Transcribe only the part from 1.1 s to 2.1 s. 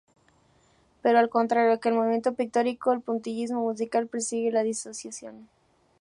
al contrario que el